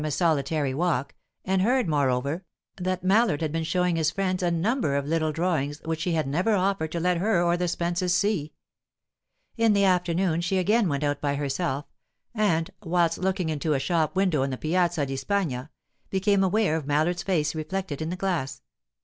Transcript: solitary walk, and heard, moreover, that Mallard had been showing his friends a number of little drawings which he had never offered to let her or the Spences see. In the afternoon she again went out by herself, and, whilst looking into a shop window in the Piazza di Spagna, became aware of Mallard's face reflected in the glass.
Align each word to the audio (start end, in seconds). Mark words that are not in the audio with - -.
solitary 0.09 0.73
walk, 0.73 1.13
and 1.45 1.61
heard, 1.61 1.87
moreover, 1.87 2.43
that 2.75 3.03
Mallard 3.03 3.39
had 3.39 3.51
been 3.51 3.63
showing 3.63 3.97
his 3.97 4.09
friends 4.09 4.41
a 4.41 4.49
number 4.49 4.95
of 4.95 5.05
little 5.05 5.31
drawings 5.31 5.79
which 5.85 6.01
he 6.01 6.13
had 6.13 6.27
never 6.27 6.55
offered 6.55 6.91
to 6.93 6.99
let 6.99 7.17
her 7.17 7.43
or 7.43 7.55
the 7.55 7.67
Spences 7.67 8.09
see. 8.11 8.51
In 9.57 9.73
the 9.73 9.83
afternoon 9.85 10.41
she 10.41 10.57
again 10.57 10.89
went 10.89 11.03
out 11.03 11.21
by 11.21 11.35
herself, 11.35 11.85
and, 12.33 12.71
whilst 12.81 13.19
looking 13.19 13.49
into 13.49 13.75
a 13.75 13.79
shop 13.79 14.15
window 14.15 14.41
in 14.41 14.49
the 14.49 14.57
Piazza 14.57 15.05
di 15.05 15.15
Spagna, 15.15 15.69
became 16.09 16.43
aware 16.43 16.75
of 16.75 16.87
Mallard's 16.87 17.21
face 17.21 17.53
reflected 17.53 18.01
in 18.01 18.09
the 18.09 18.15
glass. 18.15 18.63